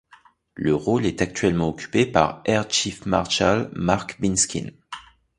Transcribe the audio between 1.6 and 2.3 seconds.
occupé